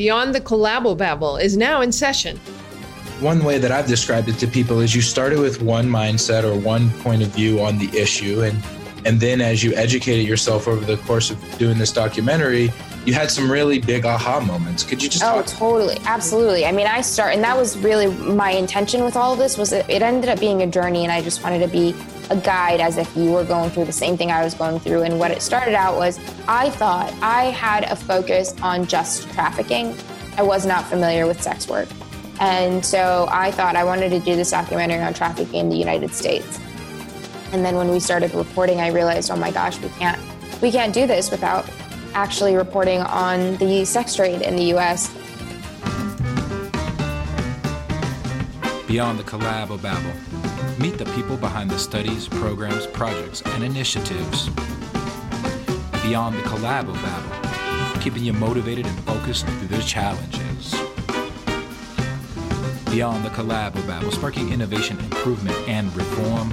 [0.00, 2.38] Beyond the Collabobabble is now in session.
[3.20, 6.58] One way that I've described it to people is you started with one mindset or
[6.58, 8.56] one point of view on the issue and
[9.04, 12.72] and then as you educated yourself over the course of doing this documentary,
[13.04, 14.84] you had some really big aha moments.
[14.84, 15.46] Could you just Oh, talk?
[15.48, 15.98] totally.
[16.06, 16.64] Absolutely.
[16.64, 19.70] I mean, I start and that was really my intention with all of this was
[19.74, 21.94] it, it ended up being a journey and I just wanted to be
[22.30, 25.02] a guide as if you were going through the same thing I was going through.
[25.02, 26.18] And what it started out was
[26.48, 29.94] I thought I had a focus on just trafficking.
[30.36, 31.88] I was not familiar with sex work.
[32.40, 36.14] And so I thought I wanted to do this documentary on trafficking in the United
[36.14, 36.58] States.
[37.52, 40.18] And then when we started reporting, I realized, oh my gosh, we can't
[40.62, 41.68] we can't do this without
[42.14, 45.08] actually reporting on the sex trade in the US.
[48.86, 50.29] Beyond the Collabobabble,
[50.80, 54.48] meet the people behind the studies, programs, projects, and initiatives.
[56.02, 60.72] Beyond the Collabobabble, keeping you motivated and focused through the challenges.
[62.90, 66.48] Beyond the Collabobabble, sparking innovation, improvement, and reform.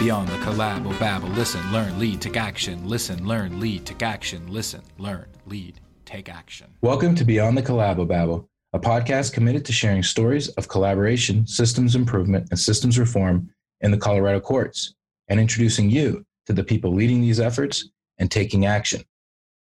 [0.00, 2.88] Beyond the Collabobabble, listen, learn, lead, take action.
[2.88, 4.52] Listen, learn, lead, take action.
[4.52, 6.74] Listen, learn, lead, take action.
[6.82, 12.48] Welcome to Beyond the Collabobabble, a podcast committed to sharing stories of collaboration, systems improvement,
[12.50, 13.48] and systems reform
[13.82, 14.94] in the Colorado courts,
[15.28, 19.00] and introducing you to the people leading these efforts and taking action.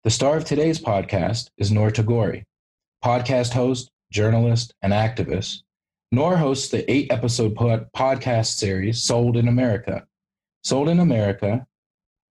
[0.04, 2.44] The star of today's podcast is Noor Tagouri,
[3.04, 5.62] podcast host, journalist, and activist.
[6.12, 10.06] Noor hosts the eight episode pod- podcast series Sold in America.
[10.62, 11.66] Sold in America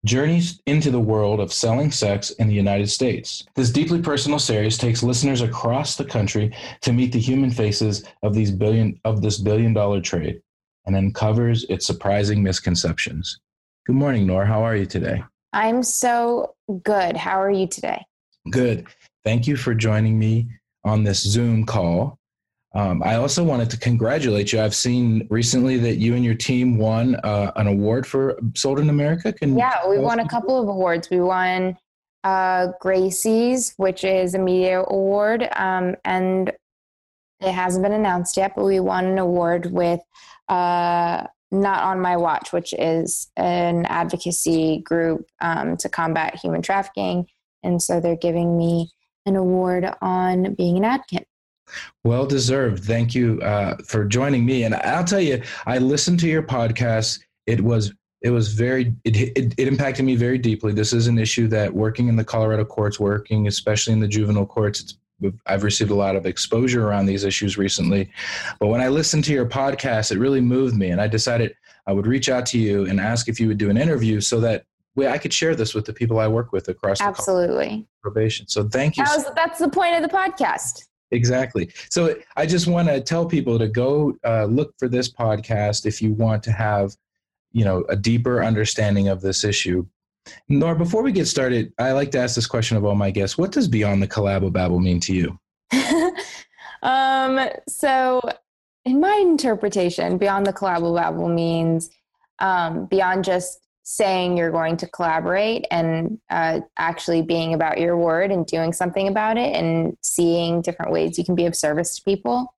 [0.04, 3.44] journeys into the world of selling sex in the United States.
[3.54, 8.34] This deeply personal series takes listeners across the country to meet the human faces of
[8.34, 10.40] these billion of this billion dollar trade
[10.86, 13.38] and uncovers its surprising misconceptions.
[13.86, 14.44] Good morning, Noor.
[14.44, 15.22] How are you today?
[15.52, 17.16] I'm so good.
[17.16, 18.04] How are you today?
[18.50, 18.86] Good.
[19.24, 20.48] Thank you for joining me
[20.84, 22.18] on this Zoom call.
[22.74, 24.60] Um, I also wanted to congratulate you.
[24.60, 28.88] I've seen recently that you and your team won uh, an award for Sold in
[28.88, 29.32] America.
[29.32, 31.10] Can Yeah, we won a couple of awards.
[31.10, 31.76] We won
[32.24, 36.50] uh, Gracie's, which is a media award, um, and
[37.40, 40.00] it hasn't been announced yet, but we won an award with
[40.48, 47.26] uh, Not on My Watch, which is an advocacy group um, to combat human trafficking.
[47.62, 48.90] And so they're giving me
[49.26, 51.26] an award on being an advocate.
[52.04, 52.84] Well deserved.
[52.84, 54.64] Thank you uh, for joining me.
[54.64, 57.20] And I'll tell you, I listened to your podcast.
[57.46, 60.72] It was it was very it, it, it impacted me very deeply.
[60.72, 64.46] This is an issue that working in the Colorado courts, working especially in the juvenile
[64.46, 64.94] courts, it's,
[65.46, 68.10] I've received a lot of exposure around these issues recently.
[68.58, 71.54] But when I listened to your podcast, it really moved me, and I decided
[71.86, 74.40] I would reach out to you and ask if you would do an interview so
[74.40, 77.86] that way I could share this with the people I work with across Absolutely.
[78.02, 78.46] probation.
[78.46, 79.04] So thank you.
[79.04, 80.86] That was, that's the point of the podcast.
[81.12, 81.70] Exactly.
[81.90, 86.02] So I just want to tell people to go uh, look for this podcast if
[86.02, 86.96] you want to have,
[87.52, 89.86] you know, a deeper understanding of this issue.
[90.48, 93.36] Noor, before we get started, I like to ask this question of all my guests:
[93.36, 95.38] What does beyond the collabobabble mean to you?
[96.82, 98.20] um, so,
[98.84, 101.90] in my interpretation, beyond the collabobabble means
[102.38, 108.30] um, beyond just saying you're going to collaborate and uh, actually being about your word
[108.30, 112.02] and doing something about it and seeing different ways you can be of service to
[112.02, 112.54] people.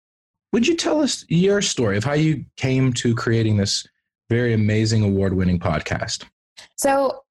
[0.53, 3.87] Would you tell us your story of how you came to creating this
[4.28, 6.25] very amazing award-winning podcast?
[6.77, 7.22] So,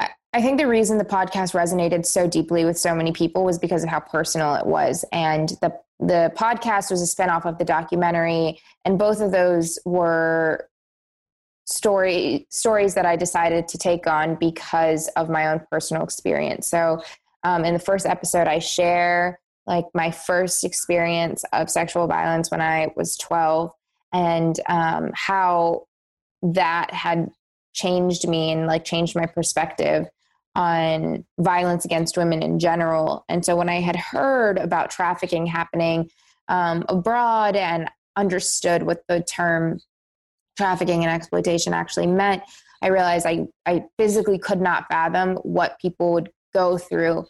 [0.00, 3.58] I- I think the reason the podcast resonated so deeply with so many people was
[3.58, 5.04] because of how personal it was.
[5.12, 10.68] And the, the podcast was a spinoff of the documentary, and both of those were
[11.64, 16.68] story stories that I decided to take on because of my own personal experience.
[16.68, 17.02] So,
[17.42, 22.60] um, in the first episode, I share like my first experience of sexual violence when
[22.60, 23.70] I was 12
[24.12, 25.86] and um, how
[26.42, 27.30] that had
[27.72, 30.06] changed me and like changed my perspective
[30.54, 33.24] on violence against women in general.
[33.28, 36.10] And so when I had heard about trafficking happening
[36.48, 39.80] um, abroad and understood what the term
[40.56, 42.42] trafficking and exploitation actually meant,
[42.82, 47.26] I realized I, I physically could not fathom what people would go through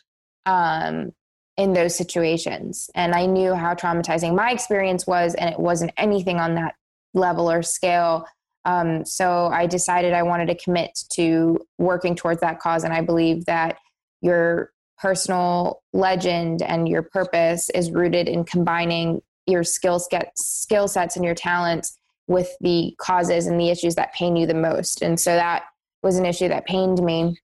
[0.47, 1.12] um,
[1.56, 2.91] in those situations.
[2.94, 6.75] And I knew how traumatizing my experience was, and it wasn't anything on that
[7.15, 8.26] level or scale.
[8.65, 12.82] Um, so I decided I wanted to commit to working towards that cause.
[12.82, 13.79] And I believe that
[14.23, 20.00] your personal legend and your purpose is rooted in combining your skill,
[20.35, 24.55] skill sets and your talents with the causes and the issues that pain you the
[24.55, 25.03] most.
[25.03, 25.65] And so that
[26.03, 27.37] was an issue that pained me.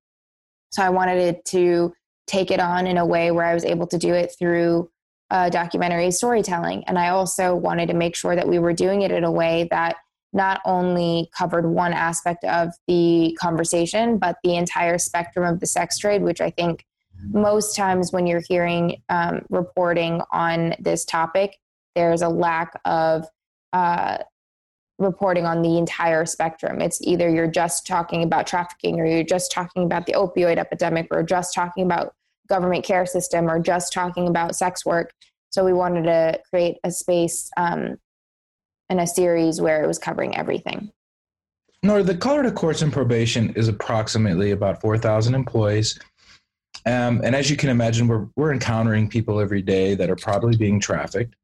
[0.70, 1.92] So I wanted to
[2.26, 4.90] take it on in a way where I was able to do it through
[5.30, 6.84] uh, documentary storytelling.
[6.84, 9.68] And I also wanted to make sure that we were doing it in a way
[9.70, 9.96] that
[10.32, 15.98] not only covered one aspect of the conversation, but the entire spectrum of the sex
[15.98, 16.84] trade, which I think
[17.32, 21.58] most times when you're hearing um, reporting on this topic,
[21.94, 23.26] there's a lack of
[23.72, 24.18] uh,
[25.00, 26.80] reporting on the entire spectrum.
[26.80, 31.08] It's either you're just talking about trafficking, or you're just talking about the opioid epidemic,
[31.10, 32.14] or just talking about
[32.48, 35.12] government care system, or just talking about sex work.
[35.48, 37.96] So we wanted to create a space um,
[38.88, 40.92] and a series where it was covering everything.
[41.82, 45.98] No, the Colorado Courts and Probation is approximately about 4,000 employees.
[46.84, 50.56] Um, and as you can imagine, we're, we're encountering people every day that are probably
[50.56, 51.34] being trafficked.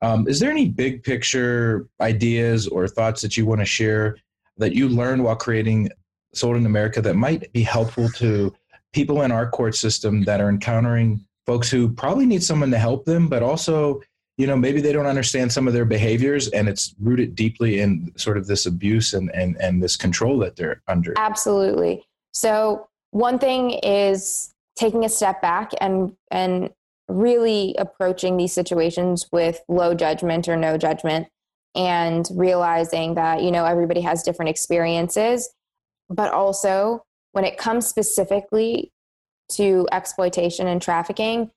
[0.00, 4.16] Um, is there any big picture ideas or thoughts that you want to share
[4.56, 5.90] that you learned while creating
[6.34, 8.54] Sold in America that might be helpful to
[8.92, 13.04] people in our court system that are encountering folks who probably need someone to help
[13.04, 14.00] them, but also,
[14.36, 18.12] you know, maybe they don't understand some of their behaviors and it's rooted deeply in
[18.16, 21.14] sort of this abuse and, and, and this control that they're under?
[21.16, 22.04] Absolutely.
[22.32, 26.70] So, one thing is taking a step back and and
[27.08, 31.26] really approaching these situations with low judgment or no judgment
[31.74, 35.50] and realizing that you know everybody has different experiences.
[36.10, 38.92] But also when it comes specifically
[39.52, 41.50] to exploitation and trafficking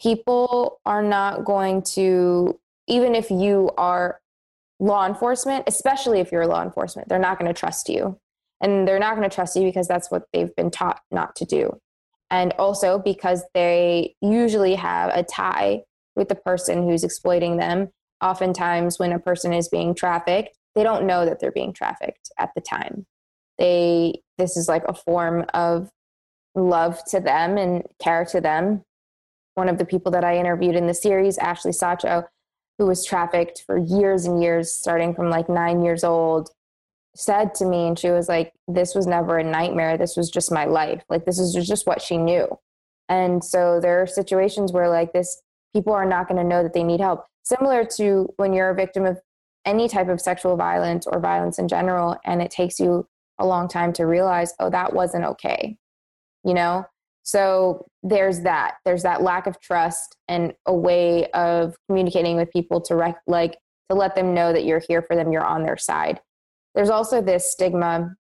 [0.00, 2.58] people are not going to
[2.88, 4.20] even if you are
[4.80, 8.18] law enforcement especially if you're law enforcement they're not going to trust you.
[8.60, 11.44] And they're not going to trust you because that's what they've been taught not to
[11.44, 11.80] do
[12.34, 15.84] and also because they usually have a tie
[16.16, 17.90] with the person who's exploiting them.
[18.20, 22.50] Oftentimes when a person is being trafficked they don't know that they're being trafficked at
[22.56, 23.06] the time.
[23.58, 25.90] They this is like a form of
[26.56, 28.82] love to them and care to them.
[29.54, 32.24] One of the people that i interviewed in the series ashley sacho
[32.78, 36.50] who was trafficked for years and years starting from like nine years old
[37.16, 39.96] said to me and she was like this was never a nightmare.
[39.96, 41.02] This was just my life.
[41.08, 42.48] Like this is just what she knew.
[43.08, 46.72] And so there are situations where like this people are not going to know that
[46.72, 47.26] they need help.
[47.44, 49.20] Similar to when you're a victim of
[49.64, 53.06] any type of sexual violence or violence in general and it takes you
[53.38, 55.76] a long time to realize oh that wasn't okay
[56.44, 56.84] you know?
[57.22, 58.74] So there's that.
[58.84, 63.56] There's that lack of trust and a way of communicating with people to rec- like
[63.90, 66.20] to let them know that you're here for them you're on their side
[66.74, 68.16] there's also this stigma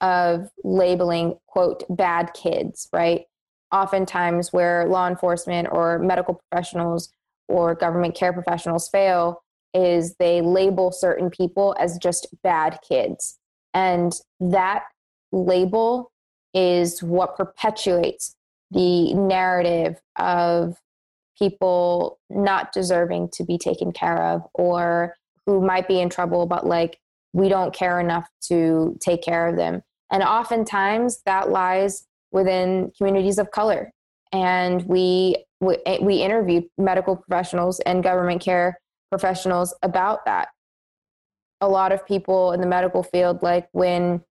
[0.00, 3.24] of labeling, quote, bad kids, right?
[3.72, 7.12] Oftentimes, where law enforcement or medical professionals
[7.48, 9.42] or government care professionals fail,
[9.74, 13.38] is they label certain people as just bad kids.
[13.72, 14.84] And that
[15.32, 16.10] label
[16.54, 18.34] is what perpetuates
[18.70, 20.76] the narrative of
[21.38, 25.14] people not deserving to be taken care of or
[25.46, 26.98] who might be in trouble but like
[27.32, 29.82] we don't care enough to take care of them.
[30.10, 33.92] And oftentimes that lies within communities of color.
[34.32, 38.80] And we, we eh, interviewed medical professionals and government care
[39.10, 40.48] professionals about that.
[41.60, 44.22] A lot of people in the medical field, like when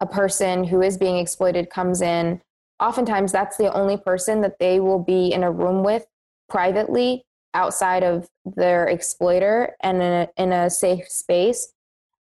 [0.00, 2.40] a person who is being exploited comes in,
[2.80, 6.06] oftentimes that's the only person that they will be in a room with
[6.48, 7.25] privately
[7.56, 11.72] outside of their exploiter and in a, in a safe space.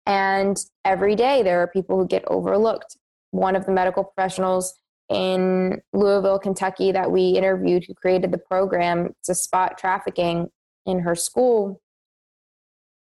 [0.06, 2.96] And every day there are people who get overlooked.
[3.32, 4.74] One of the medical professionals
[5.10, 10.50] in Louisville, Kentucky, that we interviewed who created the program to spot trafficking
[10.86, 11.80] in her school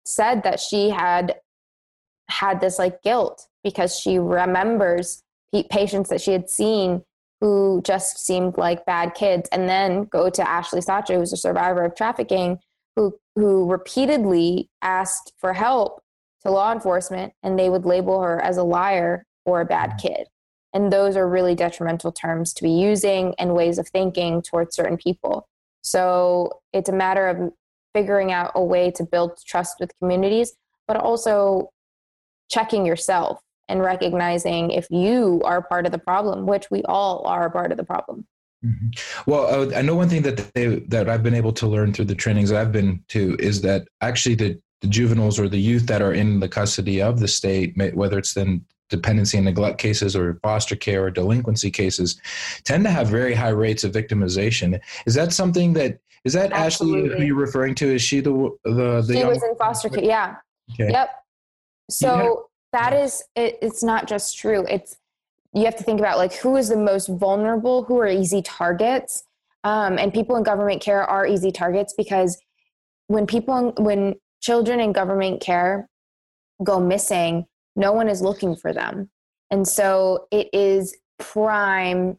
[0.05, 1.35] said that she had
[2.29, 5.23] had this like guilt because she remembers
[5.71, 7.03] patients that she had seen
[7.41, 9.49] who just seemed like bad kids.
[9.51, 12.59] And then go to Ashley Sacho who's a survivor of trafficking
[12.95, 16.01] who who repeatedly asked for help
[16.41, 20.07] to law enforcement and they would label her as a liar or a bad mm-hmm.
[20.07, 20.27] kid.
[20.73, 24.97] And those are really detrimental terms to be using and ways of thinking towards certain
[24.97, 25.47] people.
[25.81, 27.53] So it's a matter of
[27.93, 30.53] figuring out a way to build trust with communities
[30.89, 31.69] but also
[32.49, 37.49] checking yourself and recognizing if you are part of the problem, which we all are
[37.49, 38.25] part of the problem.
[38.65, 39.29] Mm-hmm.
[39.29, 42.05] Well, uh, I know one thing that they, that I've been able to learn through
[42.05, 45.85] the trainings that I've been to is that actually the, the juveniles or the youth
[45.85, 50.15] that are in the custody of the state, whether it's then dependency and neglect cases
[50.15, 52.19] or foster care or delinquency cases,
[52.65, 54.79] tend to have very high rates of victimization.
[55.05, 57.11] Is that something that is that Absolutely.
[57.11, 57.93] Ashley who you're referring to?
[57.95, 60.03] Is she the the, the she was in foster care?
[60.03, 60.35] Yeah.
[60.73, 60.91] Okay.
[60.91, 61.09] Yep.
[61.89, 64.97] So that is it, it's not just true it's
[65.53, 69.23] you have to think about like who is the most vulnerable, who are easy targets.
[69.63, 72.39] Um, and people in government care are easy targets because
[73.07, 75.89] when people, when children in government care
[76.63, 77.45] go missing,
[77.75, 79.09] no one is looking for them.
[79.51, 82.17] And so it is prime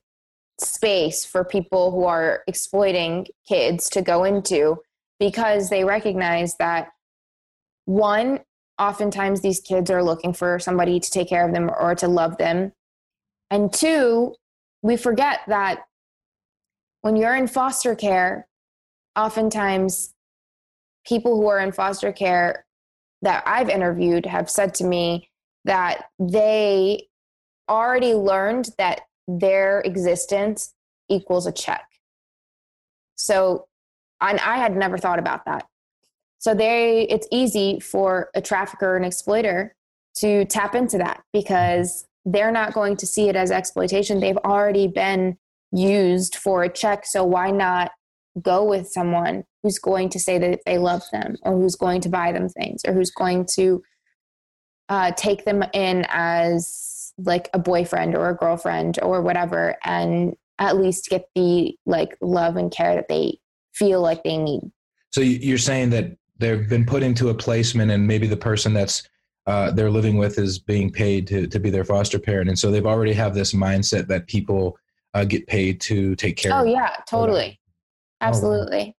[0.59, 4.76] space for people who are exploiting kids to go into
[5.19, 6.88] because they recognize that
[7.85, 8.40] one,
[8.81, 12.39] oftentimes these kids are looking for somebody to take care of them or to love
[12.39, 12.73] them.
[13.51, 14.35] And two,
[14.83, 15.81] we forget that
[17.03, 18.49] when you're in foster care,
[19.15, 20.15] oftentimes
[21.07, 22.65] people who are in foster care
[23.23, 25.29] that I've interviewed have said to me
[25.65, 27.09] that they
[27.69, 30.73] already learned that their existence
[31.11, 31.85] equals a check.
[33.17, 33.67] So,
[34.23, 35.67] and I had never thought about that.
[36.41, 39.75] So they, it's easy for a trafficker and exploiter
[40.17, 44.21] to tap into that because they're not going to see it as exploitation.
[44.21, 45.37] They've already been
[45.71, 47.05] used for a check.
[47.07, 47.93] So why not
[48.41, 52.09] go with someone who's going to say that they love them or who's going to
[52.09, 53.83] buy them things or who's going to
[54.89, 60.79] uh, take them in as like a boyfriend or a girlfriend or whatever and at
[60.79, 63.39] least get the like love and care that they
[63.75, 64.63] feel like they need
[65.13, 69.09] so you're saying that they've been put into a placement and maybe the person that's
[69.47, 72.71] uh, they're living with is being paid to, to be their foster parent and so
[72.71, 74.77] they've already have this mindset that people
[75.15, 76.59] uh, get paid to take care of.
[76.59, 78.95] oh of yeah totally oh, absolutely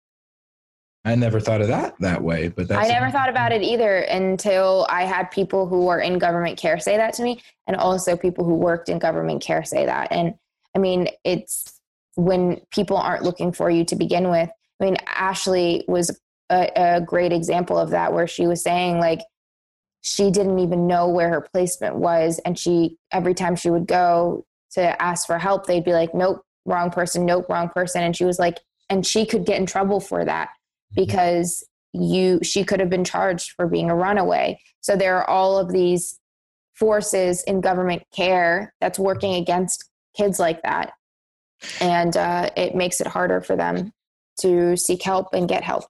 [1.04, 4.86] I never thought of that that way, but I never thought about it either until
[4.88, 8.46] I had people who were in government care say that to me, and also people
[8.46, 10.12] who worked in government care say that.
[10.12, 10.36] And
[10.76, 11.80] I mean, it's
[12.16, 14.50] when people aren't looking for you to begin with.
[14.80, 16.20] I mean, Ashley was
[16.52, 19.22] a, a great example of that, where she was saying like
[20.02, 24.46] she didn't even know where her placement was, and she every time she would go
[24.72, 27.26] to ask for help, they'd be like, "Nope, wrong person.
[27.26, 30.50] Nope, wrong person," and she was like, and she could get in trouble for that
[30.94, 34.60] because you she could have been charged for being a runaway.
[34.82, 36.20] So there are all of these
[36.74, 40.94] forces in government care that's working against kids like that.
[41.80, 43.94] And uh, it makes it harder for them
[44.40, 45.86] to seek help and get help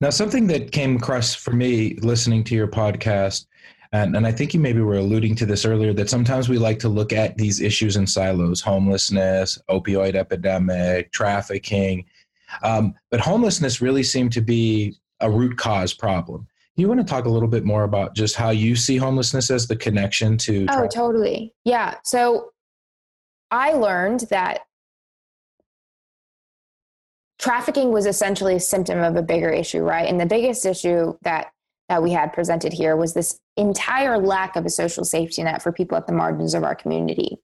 [0.00, 3.46] now something that came across for me listening to your podcast
[3.92, 6.78] and, and i think you maybe were alluding to this earlier that sometimes we like
[6.78, 12.04] to look at these issues in silos homelessness opioid epidemic trafficking
[12.62, 16.46] um, but homelessness really seemed to be a root cause problem.
[16.76, 19.66] You want to talk a little bit more about just how you see homelessness as
[19.66, 20.66] the connection to?
[20.70, 21.52] Oh, totally.
[21.64, 21.96] Yeah.
[22.04, 22.52] So
[23.50, 24.60] I learned that
[27.40, 30.08] trafficking was essentially a symptom of a bigger issue, right?
[30.08, 31.52] And the biggest issue that
[31.88, 35.72] that we had presented here was this entire lack of a social safety net for
[35.72, 37.40] people at the margins of our community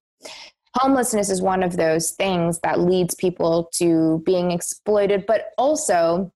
[0.77, 6.31] homelessness is one of those things that leads people to being exploited, but also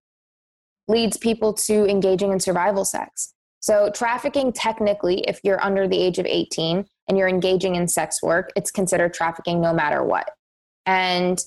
[0.89, 3.35] leads people to engaging in survival sex.
[3.61, 8.23] So, trafficking, technically, if you're under the age of 18 and you're engaging in sex
[8.23, 10.31] work, it's considered trafficking no matter what.
[10.87, 11.39] And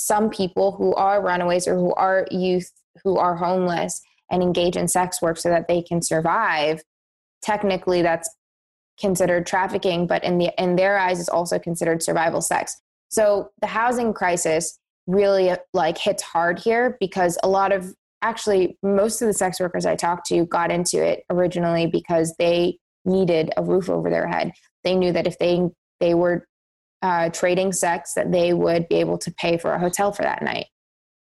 [0.00, 2.70] some people who are runaways or who are youth
[3.04, 6.82] who are homeless and engage in sex work so that they can survive,
[7.42, 8.28] technically, that's
[8.98, 12.80] considered trafficking, but in the in their eyes is also considered survival sex.
[13.08, 19.22] So the housing crisis really like hits hard here because a lot of actually most
[19.22, 23.64] of the sex workers I talked to got into it originally because they needed a
[23.64, 24.52] roof over their head.
[24.84, 25.62] They knew that if they
[25.98, 26.46] they were
[27.02, 30.42] uh, trading sex, that they would be able to pay for a hotel for that
[30.42, 30.66] night.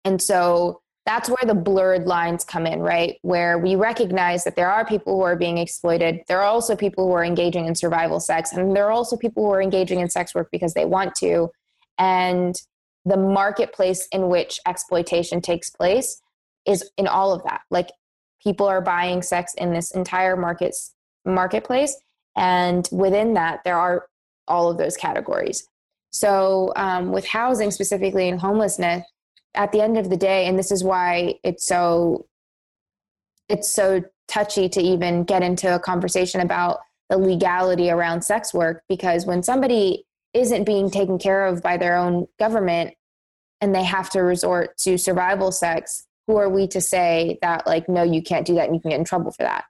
[0.06, 3.18] And so that's where the blurred lines come in, right?
[3.24, 6.22] Where we recognize that there are people who are being exploited.
[6.28, 9.44] There are also people who are engaging in survival sex, and there are also people
[9.44, 11.50] who are engaging in sex work because they want to.
[11.98, 12.56] And
[13.06, 16.22] the marketplace in which exploitation takes place
[16.66, 17.62] is in all of that.
[17.70, 17.90] Like
[18.42, 20.94] people are buying sex in this entire markets
[21.26, 21.98] marketplace,
[22.38, 24.08] and within that, there are
[24.48, 25.68] all of those categories.
[26.12, 29.04] So, um, with housing specifically and homelessness,
[29.56, 32.26] at the end of the day and this is why it's so
[33.50, 38.84] it's so touchy to even get into a conversation about the legality around sex work
[38.88, 42.94] because when somebody isn't being taken care of by their own government
[43.62, 47.88] and they have to resort to survival sex who are we to say that like
[47.88, 49.66] no you can't do that and you can get in trouble for that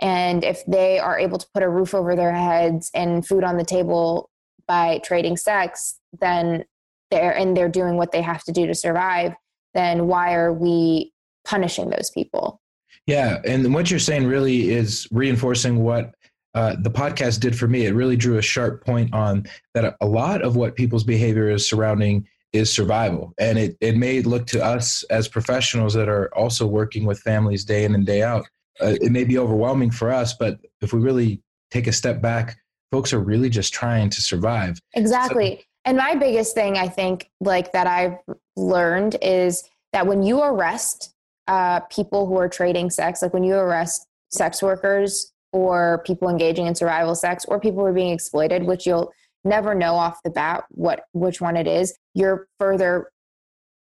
[0.00, 3.56] and if they are able to put a roof over their heads and food on
[3.56, 4.30] the table
[4.66, 6.64] by trading sex then
[7.10, 9.34] they're and they're doing what they have to do to survive,
[9.74, 11.12] then why are we
[11.44, 12.60] punishing those people?
[13.06, 16.14] Yeah, and what you're saying really is reinforcing what
[16.54, 17.86] uh, the podcast did for me.
[17.86, 21.68] It really drew a sharp point on that a lot of what people's behavior is
[21.68, 23.32] surrounding is survival.
[23.38, 27.64] And it, it may look to us as professionals that are also working with families
[27.64, 28.44] day in and day out.
[28.80, 32.58] Uh, it may be overwhelming for us, but if we really take a step back,
[32.90, 34.80] folks are really just trying to survive.
[34.94, 35.56] Exactly.
[35.56, 38.16] So, and my biggest thing, I think, like that I've
[38.56, 41.14] learned is that when you arrest
[41.48, 46.66] uh, people who are trading sex, like when you arrest sex workers or people engaging
[46.66, 49.12] in survival sex or people who are being exploited, which you'll
[49.44, 53.10] never know off the bat what which one it is, you're further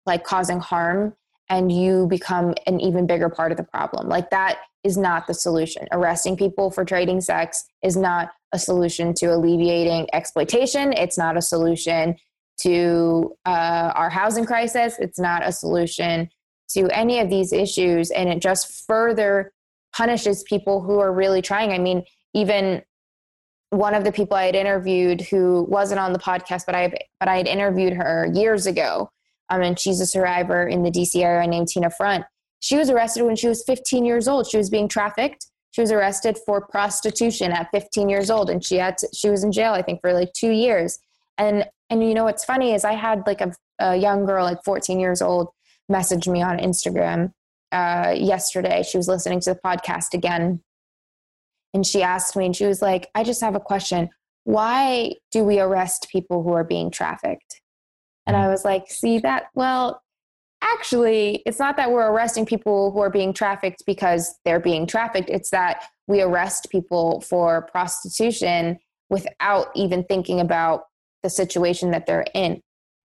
[0.04, 1.14] like causing harm
[1.48, 4.08] and you become an even bigger part of the problem.
[4.08, 5.86] Like that is not the solution.
[5.92, 10.92] Arresting people for trading sex is not a solution to alleviating exploitation.
[10.92, 12.16] It's not a solution
[12.62, 14.96] to uh, our housing crisis.
[14.98, 16.30] It's not a solution
[16.70, 18.10] to any of these issues.
[18.10, 19.52] And it just further
[19.94, 21.72] punishes people who are really trying.
[21.72, 22.82] I mean, even
[23.70, 27.28] one of the people I had interviewed who wasn't on the podcast, but I but
[27.28, 29.10] I had interviewed her years ago.
[29.48, 32.24] Um, and she's a survivor in the DC area named Tina Frundt.
[32.60, 34.48] She was arrested when she was 15 years old.
[34.48, 35.46] She was being trafficked.
[35.70, 39.44] She was arrested for prostitution at 15 years old, and she had to, she was
[39.44, 40.98] in jail, I think, for like two years.
[41.38, 44.64] And and you know what's funny is I had like a, a young girl, like
[44.64, 45.48] 14 years old,
[45.88, 47.32] message me on Instagram
[47.72, 48.82] uh, yesterday.
[48.82, 50.62] She was listening to the podcast again.
[51.74, 54.08] And she asked me, and she was like, I just have a question.
[54.44, 57.60] Why do we arrest people who are being trafficked?
[58.26, 58.50] And I mm-hmm.
[58.50, 59.46] was like, see that?
[59.54, 60.02] Well,
[60.62, 65.30] actually, it's not that we're arresting people who are being trafficked because they're being trafficked.
[65.30, 68.78] It's that we arrest people for prostitution
[69.08, 70.84] without even thinking about
[71.22, 72.60] the situation that they're in.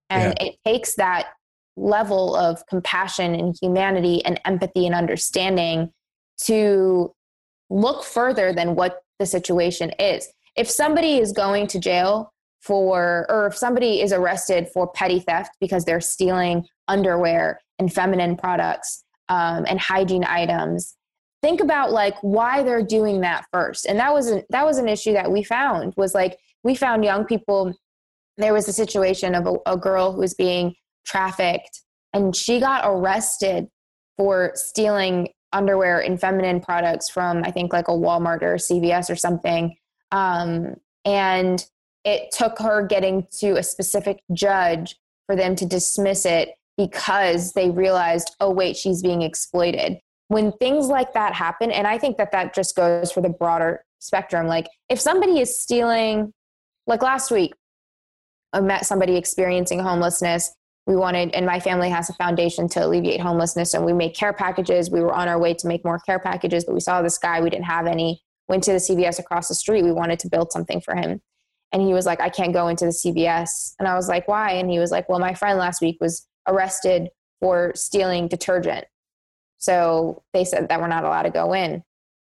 [0.09, 0.47] And yeah.
[0.47, 1.27] it takes that
[1.77, 5.91] level of compassion and humanity and empathy and understanding
[6.37, 7.13] to
[7.69, 10.27] look further than what the situation is.
[10.55, 15.57] If somebody is going to jail for, or if somebody is arrested for petty theft
[15.59, 20.95] because they're stealing underwear and feminine products um, and hygiene items,
[21.41, 23.85] think about like why they're doing that first.
[23.85, 27.03] And that was an, that was an issue that we found was like we found
[27.03, 27.73] young people.
[28.37, 31.81] There was a situation of a, a girl who was being trafficked
[32.13, 33.67] and she got arrested
[34.17, 39.09] for stealing underwear and feminine products from I think like a Walmart or a CVS
[39.09, 39.75] or something.
[40.11, 41.65] Um, and
[42.03, 44.95] it took her getting to a specific judge
[45.27, 49.99] for them to dismiss it because they realized, oh, wait, she's being exploited.
[50.29, 53.83] When things like that happen, and I think that that just goes for the broader
[53.99, 54.47] spectrum.
[54.47, 56.33] Like if somebody is stealing,
[56.87, 57.53] like last week,
[58.53, 60.53] I met somebody experiencing homelessness.
[60.87, 64.33] We wanted and my family has a foundation to alleviate homelessness and we make care
[64.33, 64.89] packages.
[64.89, 67.39] We were on our way to make more care packages but we saw this guy.
[67.39, 68.21] We didn't have any.
[68.47, 69.83] Went to the cvs across the street.
[69.83, 71.21] We wanted to build something for him
[71.71, 74.51] and he was like i can't go into the cvs and i was like why?
[74.51, 78.85] And he was like well my friend last week was arrested for stealing detergent.
[79.57, 81.83] So they said that we're not allowed to go in.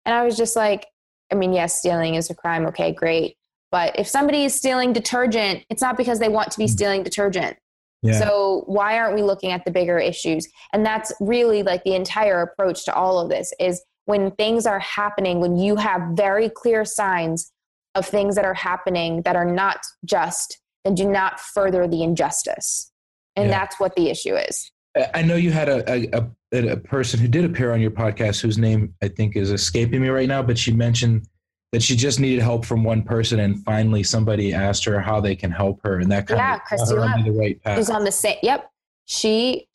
[0.04, 0.86] And i was just like
[1.32, 2.66] i mean yes stealing is a crime.
[2.66, 3.36] Okay great.
[3.70, 6.70] But if somebody is stealing detergent it's not because they want to be mm.
[6.70, 7.56] stealing detergent.
[8.02, 8.18] Yeah.
[8.20, 10.46] So why aren't we looking at the bigger issues?
[10.72, 14.78] And that's really like the entire approach to all of this is when things are
[14.78, 17.52] happening, when you have very clear signs
[17.94, 22.90] of things that are happening that are not just, and do not further the injustice.
[23.36, 23.58] And yeah.
[23.58, 24.70] that's what the issue is.
[25.14, 26.18] I know you had a,
[26.52, 30.00] a, a person who did appear on your podcast whose name I think is escaping
[30.00, 31.28] me right now, but she mentioned
[31.72, 35.36] that she just needed help from one person and finally somebody asked her how they
[35.36, 37.78] can help her and that kind yeah, of Christina, her the right path.
[37.78, 38.70] She's on the same yep.
[39.04, 39.67] She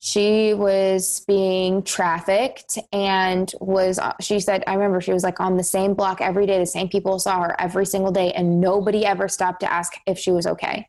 [0.00, 5.56] she was being trafficked and was uh, she said I remember she was like on
[5.56, 9.04] the same block every day the same people saw her every single day and nobody
[9.04, 10.88] ever stopped to ask if she was okay.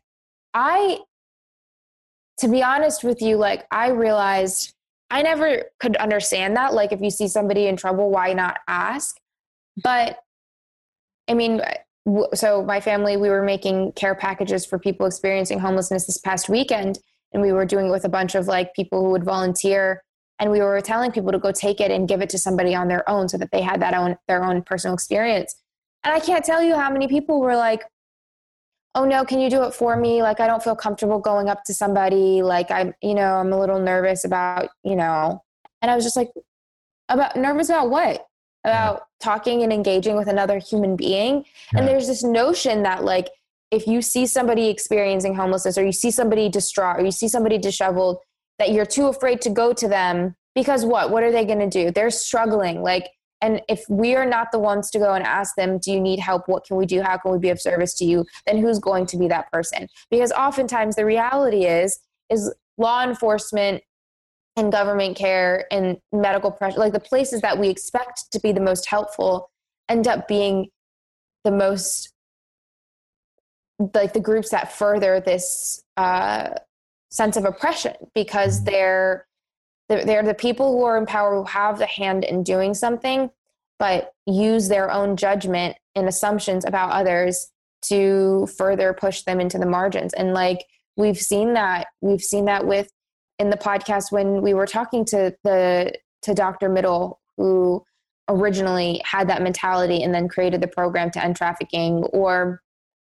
[0.54, 0.98] I
[2.38, 4.74] to be honest with you like I realized
[5.10, 9.16] I never could understand that like if you see somebody in trouble why not ask?
[9.82, 10.18] But
[11.28, 11.62] I mean,
[12.34, 16.98] so my family, we were making care packages for people experiencing homelessness this past weekend.
[17.32, 20.02] And we were doing it with a bunch of like people who would volunteer.
[20.38, 22.88] And we were telling people to go take it and give it to somebody on
[22.88, 25.54] their own so that they had that own their own personal experience.
[26.02, 27.84] And I can't tell you how many people were like,
[28.96, 31.62] oh no can you do it for me like i don't feel comfortable going up
[31.62, 35.40] to somebody like i'm you know i'm a little nervous about you know
[35.80, 36.28] and i was just like
[37.08, 38.26] about nervous about what
[38.64, 41.44] about talking and engaging with another human being.
[41.74, 43.28] And there's this notion that, like,
[43.70, 47.58] if you see somebody experiencing homelessness or you see somebody distraught or you see somebody
[47.58, 48.18] disheveled,
[48.58, 51.10] that you're too afraid to go to them because what?
[51.10, 51.90] What are they going to do?
[51.90, 52.82] They're struggling.
[52.82, 53.08] Like,
[53.42, 56.18] and if we are not the ones to go and ask them do you need
[56.18, 58.78] help what can we do how can we be of service to you then who's
[58.78, 63.82] going to be that person because oftentimes the reality is is law enforcement
[64.56, 68.60] and government care and medical pressure like the places that we expect to be the
[68.60, 69.50] most helpful
[69.88, 70.68] end up being
[71.44, 72.12] the most
[73.94, 76.50] like the groups that further this uh,
[77.10, 78.70] sense of oppression because mm-hmm.
[78.70, 79.26] they're
[79.88, 83.30] they're the people who are in power who have the hand in doing something
[83.78, 87.50] but use their own judgment and assumptions about others
[87.82, 90.64] to further push them into the margins and like
[90.96, 92.88] we've seen that we've seen that with
[93.40, 96.68] in the podcast when we were talking to the to Dr.
[96.68, 97.82] Middle who
[98.28, 102.62] originally had that mentality and then created the program to end trafficking or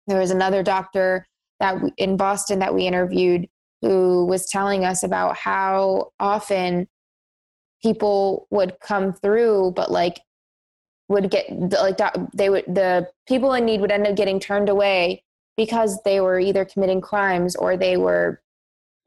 [0.07, 1.27] there was another doctor
[1.61, 3.49] that we, in Boston that we interviewed
[3.83, 6.89] who was telling us about how often
[7.83, 10.21] people would come through but like
[11.09, 11.99] would get like
[12.35, 15.23] they would the people in need would end up getting turned away
[15.57, 18.41] because they were either committing crimes or they were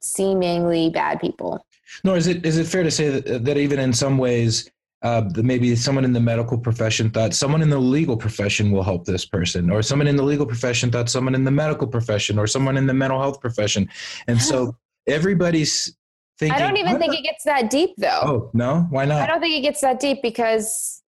[0.02, 1.66] seemingly bad people.
[2.04, 4.70] No is it is it fair to say that, that even in some ways
[5.04, 9.06] uh, maybe someone in the medical profession thought someone in the legal profession will help
[9.06, 12.48] this person, or someone in the legal profession thought someone in the medical profession, or
[12.48, 13.89] someone in the mental health profession,
[14.28, 14.76] and so
[15.08, 15.98] everybody's
[16.39, 16.56] thinking.
[16.56, 18.22] I don't even think it gets that deep, though.
[18.24, 19.22] Oh no, why not?
[19.22, 21.04] I don't think it gets that deep because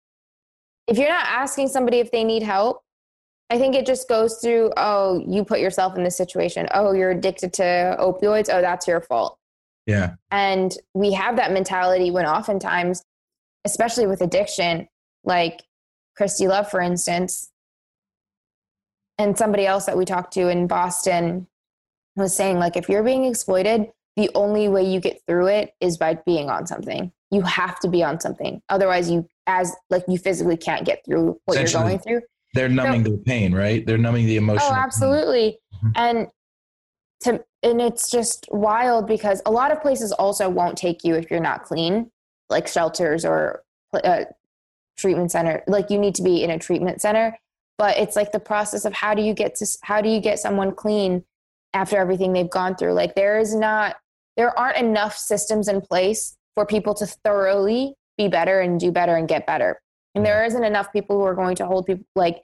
[0.88, 2.84] if you're not asking somebody if they need help,
[3.50, 4.74] I think it just goes through.
[4.76, 6.68] Oh, you put yourself in this situation.
[6.74, 8.50] Oh, you're addicted to opioids.
[8.52, 9.38] Oh, that's your fault.
[9.86, 10.16] Yeah.
[10.32, 13.04] And we have that mentality when oftentimes
[13.66, 14.88] especially with addiction,
[15.24, 15.64] like
[16.16, 17.52] Christy Love, for instance,
[19.18, 21.48] and somebody else that we talked to in Boston
[22.16, 25.98] was saying, like, if you're being exploited, the only way you get through it is
[25.98, 27.12] by being on something.
[27.32, 28.62] You have to be on something.
[28.70, 32.22] Otherwise, you, as like, you physically can't get through what you're going through.
[32.54, 33.86] They're numbing so, the pain, right?
[33.86, 34.68] They're numbing the emotion.
[34.70, 35.60] Oh, absolutely.
[35.74, 35.90] Mm-hmm.
[35.96, 36.28] And
[37.22, 41.30] to, and it's just wild because a lot of places also won't take you if
[41.30, 42.12] you're not clean
[42.50, 44.26] like shelters or uh,
[44.98, 47.38] treatment center like you need to be in a treatment center.
[47.78, 50.40] But it's like the process of how do you get to how do you get
[50.40, 51.24] someone clean
[51.74, 52.94] after everything they've gone through?
[52.94, 53.98] Like there is not
[54.38, 59.16] there aren't enough systems in place for people to thoroughly be better and do better
[59.16, 59.82] and get better.
[60.14, 62.44] And there isn't enough people who are going to hold people like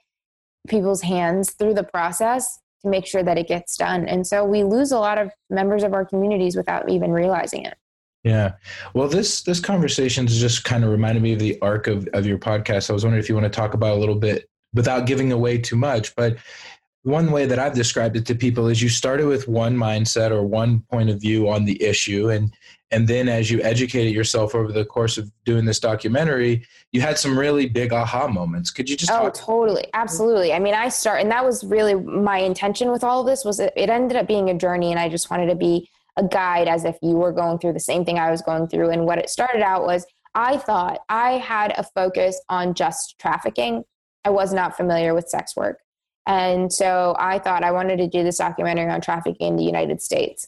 [0.68, 4.06] people's hands through the process to make sure that it gets done.
[4.06, 7.78] And so we lose a lot of members of our communities without even realizing it
[8.24, 8.54] yeah.
[8.94, 12.38] Well, this this conversation just kind of reminded me of the arc of, of your
[12.38, 12.90] podcast.
[12.90, 15.58] I was wondering if you want to talk about a little bit without giving away
[15.58, 16.38] too much, but
[17.04, 20.44] one way that I've described it to people is you started with one mindset or
[20.44, 22.54] one point of view on the issue and
[22.94, 27.18] and then as you educated yourself over the course of doing this documentary, you had
[27.18, 28.70] some really big aha moments.
[28.70, 29.88] Could you just Oh, talk- totally.
[29.94, 30.52] Absolutely.
[30.52, 33.60] I mean, I start and that was really my intention with all of this was
[33.62, 36.68] it, it ended up being a journey and I just wanted to be a guide
[36.68, 38.90] as if you were going through the same thing I was going through.
[38.90, 43.84] And what it started out was I thought I had a focus on just trafficking.
[44.24, 45.80] I was not familiar with sex work.
[46.28, 50.02] And so I thought I wanted to do this documentary on trafficking in the United
[50.02, 50.48] States.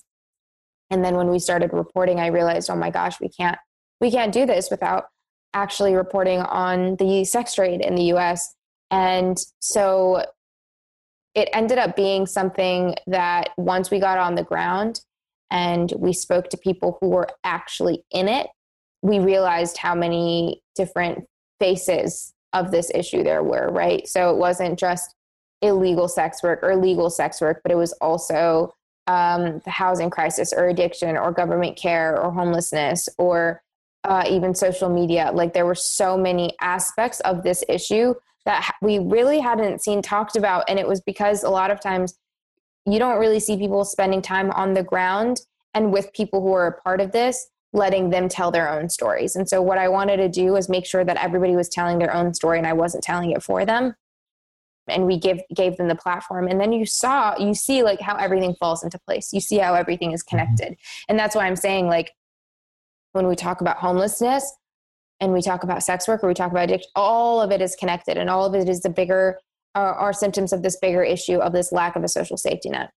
[0.91, 3.57] And then when we started reporting, I realized, oh my gosh, we can't
[3.99, 5.05] we can't do this without
[5.53, 8.53] actually reporting on the sex trade in the US.
[8.91, 10.25] And so
[11.35, 15.01] it ended up being something that once we got on the ground,
[15.53, 18.47] and we spoke to people who were actually in it,
[19.03, 21.25] we realized how many different
[21.59, 24.07] faces of this issue there were, right?
[24.07, 25.15] So it wasn't just
[25.61, 28.73] illegal sex work or legal sex work, but it was also
[29.05, 33.61] um, the housing crisis or addiction or government care or homelessness or
[34.05, 35.31] uh, even social media.
[35.33, 40.35] Like there were so many aspects of this issue that we really hadn't seen talked
[40.35, 40.65] about.
[40.67, 42.15] And it was because a lot of times
[42.85, 45.41] you don't really see people spending time on the ground
[45.73, 49.35] and with people who are a part of this letting them tell their own stories.
[49.35, 52.13] And so what i wanted to do was make sure that everybody was telling their
[52.13, 53.95] own story and i wasn't telling it for them.
[54.87, 56.47] And we give gave them the platform.
[56.47, 59.31] And then you saw you see like how everything falls into place.
[59.33, 60.37] You see how everything is mm-hmm.
[60.37, 60.77] connected.
[61.09, 62.11] And that's why i'm saying like
[63.13, 64.51] when we talk about homelessness
[65.19, 67.75] and we talk about sex work or we talk about addiction all of it is
[67.75, 69.39] connected and all of it is the bigger
[69.75, 72.91] are, are symptoms of this bigger issue of this lack of a social safety net.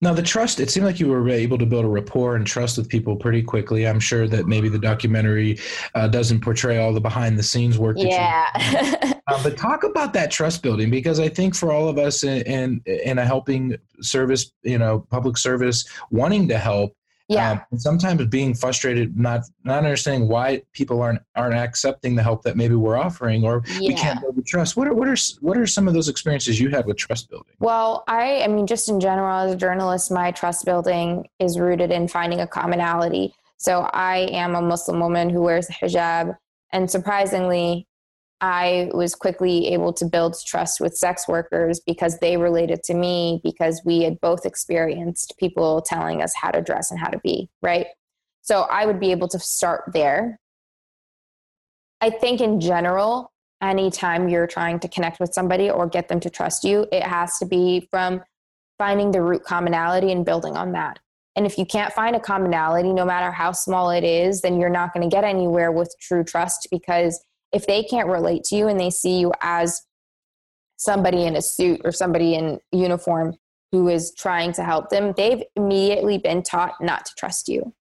[0.00, 2.78] Now, the trust, it seemed like you were able to build a rapport and trust
[2.78, 3.86] with people pretty quickly.
[3.86, 5.58] I'm sure that maybe the documentary
[5.96, 7.96] uh, doesn't portray all the behind the scenes work.
[7.98, 8.46] yeah.
[9.26, 12.42] uh, but talk about that trust building because I think for all of us in,
[12.42, 16.94] in, in a helping service, you know, public service, wanting to help,
[17.28, 17.52] Yeah.
[17.52, 22.42] Um, and sometimes being frustrated, not not understanding why people aren't aren't accepting the help
[22.42, 24.76] that maybe we're offering, or we can't build the trust.
[24.76, 27.54] What are what are what are some of those experiences you had with trust building?
[27.60, 31.90] Well, I, I mean, just in general, as a journalist, my trust building is rooted
[31.90, 33.34] in finding a commonality.
[33.58, 36.36] So I am a Muslim woman who wears a hijab,
[36.72, 37.87] and surprisingly,
[38.40, 43.40] I was quickly able to build trust with sex workers because they related to me
[43.42, 47.48] because we had both experienced people telling us how to dress and how to be,
[47.62, 47.86] right?
[48.42, 50.38] So I would be able to start there.
[52.00, 56.30] I think in general, anytime you're trying to connect with somebody or get them to
[56.30, 58.22] trust you, it has to be from
[58.78, 61.00] finding the root commonality and building on that.
[61.34, 64.70] And if you can't find a commonality, no matter how small it is, then you're
[64.70, 68.68] not going to get anywhere with true trust because if they can't relate to you
[68.68, 69.82] and they see you as
[70.76, 73.34] somebody in a suit or somebody in uniform
[73.72, 77.74] who is trying to help them, they've immediately been taught not to trust you.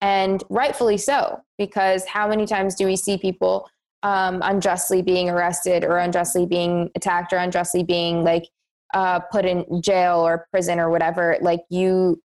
[0.00, 3.68] And rightfully so, because how many times do we see people
[4.02, 8.48] um, unjustly being arrested or unjustly being attacked or unjustly being like
[8.94, 11.36] uh, put in jail or prison or whatever?
[11.40, 12.22] Like you,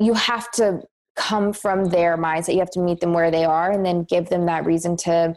[0.00, 0.82] you have to
[1.16, 2.54] come from their mindset.
[2.54, 5.34] You have to meet them where they are and then give them that reason to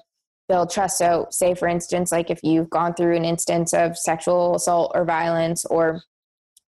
[0.52, 0.98] build trust.
[0.98, 5.06] So, say for instance, like if you've gone through an instance of sexual assault or
[5.06, 6.02] violence, or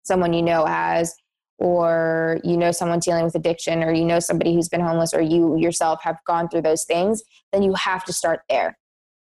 [0.03, 1.15] someone you know has,
[1.59, 5.21] or you know someone dealing with addiction, or you know somebody who's been homeless, or
[5.21, 8.77] you yourself have gone through those things, then you have to start there.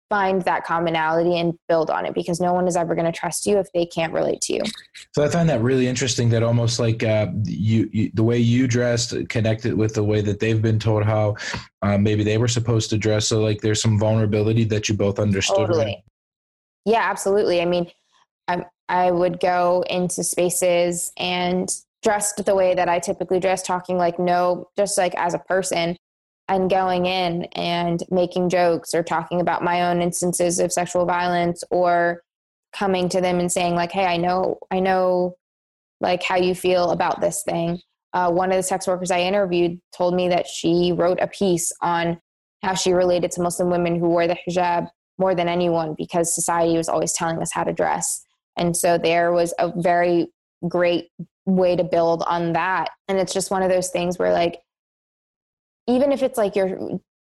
[0.09, 3.47] Find that commonality and build on it because no one is ever going to trust
[3.47, 4.61] you if they can't relate to you.
[5.15, 6.29] So I find that really interesting.
[6.29, 10.39] That almost like uh, you, you, the way you dressed connected with the way that
[10.39, 11.35] they've been told how
[11.81, 13.27] uh, maybe they were supposed to dress.
[13.27, 15.67] So like there's some vulnerability that you both understood.
[15.67, 16.03] Totally.
[16.85, 17.61] Yeah, absolutely.
[17.61, 17.91] I mean,
[18.47, 21.69] I I would go into spaces and
[22.03, 25.97] dressed the way that I typically dress, talking like no, just like as a person,
[26.47, 31.63] and going in and making jokes or talking about my own instances of sexual violence
[31.71, 32.21] or
[32.73, 35.37] coming to them and saying like, hey, I know, I know,
[36.01, 37.79] like how you feel about this thing.
[38.13, 41.71] Uh, one of the sex workers I interviewed told me that she wrote a piece
[41.81, 42.19] on
[42.61, 46.77] how she related to Muslim women who wore the hijab more than anyone because society
[46.77, 48.23] was always telling us how to dress.
[48.57, 50.27] And so there was a very
[50.67, 51.09] great
[51.45, 52.89] way to build on that.
[53.07, 54.59] And it's just one of those things where like
[55.87, 56.77] even if it's like you're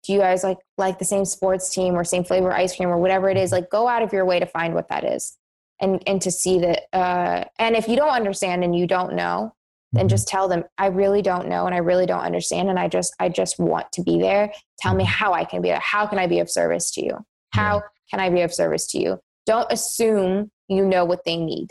[0.02, 2.98] do you guys like like the same sports team or same flavor ice cream or
[2.98, 5.36] whatever it is, like go out of your way to find what that is.
[5.80, 9.52] And and to see that uh and if you don't understand and you don't know,
[9.92, 10.10] then Mhm.
[10.10, 13.12] just tell them i really don't know and i really don't understand and i just
[13.18, 15.80] i just want to be there tell me how i can be there.
[15.80, 17.18] how can i be of service to you
[17.54, 21.70] how can i be of service to you don't assume you know what they need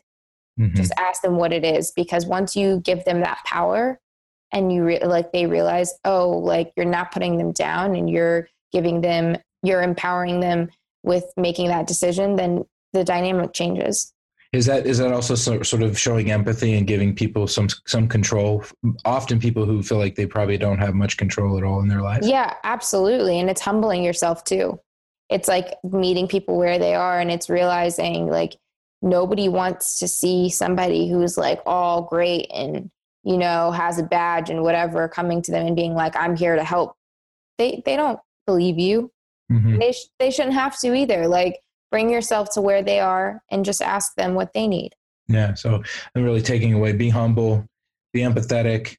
[0.60, 0.76] Mhm.
[0.76, 4.02] just ask them what it is because once you give them that power
[4.52, 8.48] and you re- like they realize oh like you're not putting them down and you're
[8.72, 10.70] giving them you're empowering them
[11.04, 14.14] with making that decision then the dynamic changes
[14.52, 18.08] Is that is that also so, sort of showing empathy and giving people some some
[18.08, 18.64] control?
[19.06, 22.02] Often people who feel like they probably don't have much control at all in their
[22.02, 23.40] life Yeah, absolutely.
[23.40, 24.80] And it's humbling yourself too.
[25.30, 28.58] It's like meeting people where they are and it's realizing like
[29.02, 32.90] nobody wants to see somebody who's like all great and
[33.24, 36.56] you know has a badge and whatever coming to them and being like I'm here
[36.56, 36.96] to help.
[37.58, 39.12] They they don't believe you.
[39.52, 39.80] Mhm.
[39.80, 41.28] They sh- they shouldn't have to either.
[41.28, 41.60] Like
[41.92, 44.94] bring yourself to where they are and just ask them what they need.
[45.28, 45.54] Yeah.
[45.56, 45.82] So
[46.16, 47.66] I'm really taking away, be humble,
[48.14, 48.96] be empathetic,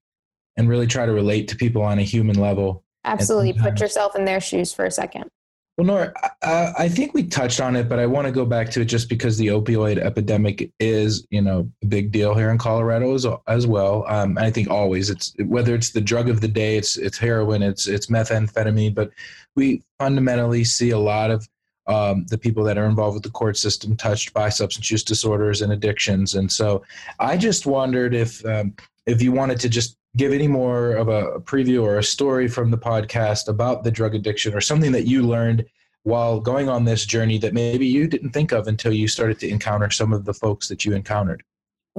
[0.57, 2.85] and really try to relate to people on a human level.
[3.05, 3.55] Absolutely.
[3.55, 5.31] Put yourself in their shoes for a second.
[5.77, 8.69] Well, Nora, I, I think we touched on it, but I want to go back
[8.71, 12.59] to it just because the opioid epidemic is, you know, a big deal here in
[12.59, 14.05] Colorado as, as well.
[14.07, 17.63] Um, I think always it's whether it's the drug of the day, it's it's heroin,
[17.63, 19.11] it's it's methamphetamine, but
[19.57, 21.49] we fundamentally see a lot of
[21.87, 25.63] um, the people that are involved with the court system touched by substance use disorders
[25.63, 26.35] and addictions.
[26.35, 26.85] And so,
[27.21, 28.75] I just wondered if um,
[29.07, 32.71] if you wanted to just give any more of a preview or a story from
[32.71, 35.65] the podcast about the drug addiction or something that you learned
[36.03, 39.49] while going on this journey that maybe you didn't think of until you started to
[39.49, 41.43] encounter some of the folks that you encountered.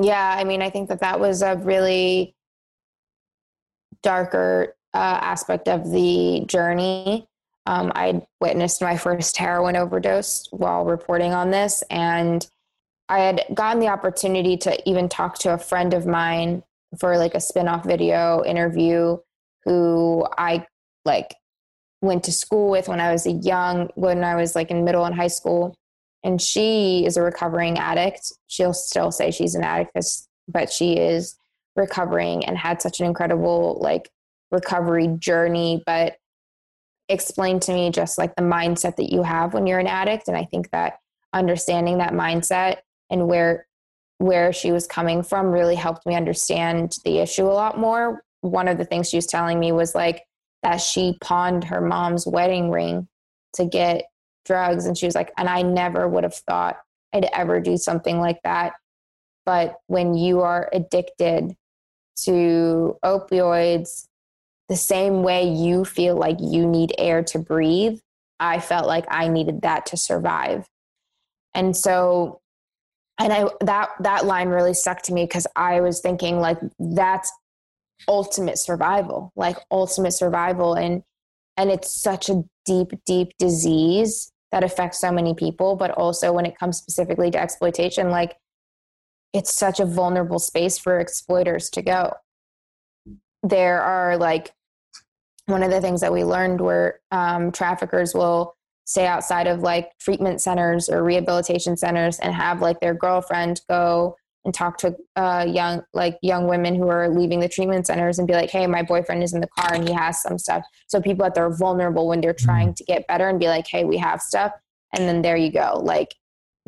[0.02, 2.36] Yeah, I mean, I think that that was a really
[4.02, 7.28] darker uh, aspect of the journey.
[7.68, 12.48] Um, I witnessed my first heroin overdose while reporting on this, and
[13.08, 16.64] I had gotten the opportunity to even talk to a friend of mine
[17.00, 19.18] for like a spin-off video interview
[19.66, 20.66] who I
[21.06, 21.36] like
[22.02, 25.06] went to school with when I was a young when I was like in middle
[25.06, 25.76] and high school
[26.24, 28.32] and she is a recovering addict.
[28.48, 29.98] She'll still say she's an addict,
[30.48, 31.36] but she is
[31.76, 34.10] recovering and had such an incredible like
[34.52, 36.18] recovery journey, but
[37.10, 40.28] explained to me just like the mindset that you have when you're an addict.
[40.28, 40.98] And I think that
[41.34, 42.78] understanding that mindset
[43.10, 43.66] and where
[44.22, 48.24] where she was coming from really helped me understand the issue a lot more.
[48.42, 50.24] One of the things she was telling me was like
[50.62, 53.08] that she pawned her mom's wedding ring
[53.56, 54.06] to get
[54.46, 54.86] drugs.
[54.86, 56.78] And she was like, and I never would have thought
[57.12, 58.74] I'd ever do something like that.
[59.44, 61.56] But when you are addicted
[62.24, 64.08] to opioids,
[64.70, 68.00] the same way you feel like you need air to breathe,
[68.40, 70.68] I felt like I needed that to survive.
[71.56, 72.41] And so
[73.22, 77.32] and I that that line really stuck to me because I was thinking like that's
[78.08, 80.74] ultimate survival, like ultimate survival.
[80.74, 81.04] And
[81.56, 86.46] and it's such a deep deep disease that affects so many people but also when
[86.46, 88.36] it comes specifically to exploitation like
[89.34, 92.14] it's such a vulnerable space for exploiters to go.
[93.44, 94.54] There are like
[95.46, 99.92] one of the things that we learned where um, traffickers will stay outside of like
[100.00, 105.46] treatment centers or rehabilitation centers and have like their girlfriend go and talk to uh,
[105.48, 108.82] young like young women who are leaving the treatment centers and be like hey my
[108.82, 110.64] boyfriend is in the car and he has some stuff.
[110.88, 112.76] So people that they're vulnerable when they're trying mm-hmm.
[112.76, 114.52] to get better and be like hey we have stuff.
[114.94, 115.80] And then there you go.
[115.82, 116.16] Like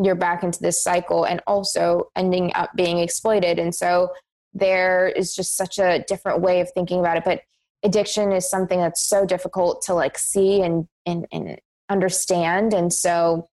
[0.02, 3.60] you're back into this cycle and also ending up being exploited.
[3.60, 4.12] And so
[4.54, 7.24] there is just such a different way of thinking about it.
[7.26, 7.42] But
[7.84, 12.74] addiction is something that's so difficult to like see and and, and understand.
[12.74, 13.50] And so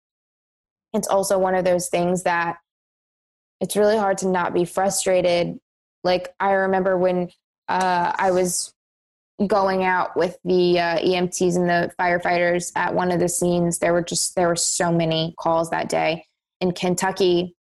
[0.93, 2.57] it's also one of those things that
[3.61, 5.59] it's really hard to not be frustrated.
[6.05, 7.29] Like i remember when
[7.69, 8.73] uh, i was
[9.47, 13.93] going out with the uh, emts and the firefighters at one of the scenes there
[13.93, 16.25] were just there were so many calls that day
[16.61, 17.57] in kentucky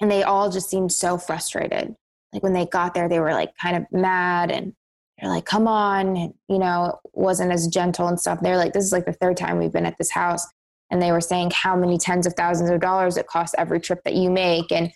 [0.00, 1.94] and they all just seemed so frustrated.
[2.32, 4.74] Like when they got there they were like kind of mad and
[5.18, 8.40] they're like, come on, and, you know, wasn't as gentle and stuff.
[8.40, 10.46] They're like, this is like the third time we've been at this house.
[10.90, 14.02] And they were saying how many tens of thousands of dollars it costs every trip
[14.04, 14.90] that you make, and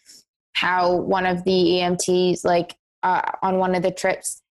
[0.55, 4.43] how one of the EMTs, like uh, on one of the trips,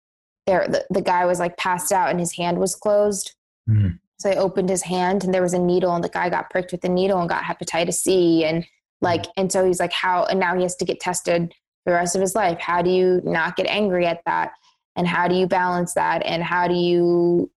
[0.45, 3.33] there the, the guy was like passed out and his hand was closed.
[3.69, 3.95] Mm-hmm.
[4.19, 6.71] So they opened his hand and there was a needle, and the guy got pricked
[6.71, 8.43] with the needle and got hepatitis C.
[8.43, 8.65] And
[8.99, 11.53] like, and so he's like, how, and now he has to get tested
[11.87, 12.59] the rest of his life.
[12.59, 14.51] How do you not get angry at that?
[14.95, 16.23] And how do you balance that?
[16.25, 17.51] And how do you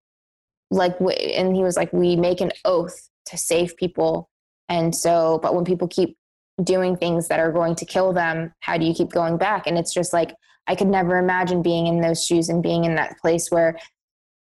[0.71, 4.29] like and he was like we make an oath to save people.
[4.69, 6.17] And so but when people keep
[6.63, 9.67] doing things that are going to kill them how do you keep going back?
[9.67, 10.33] And it's just like
[10.67, 13.77] i could never imagine being in those shoes and being in that place where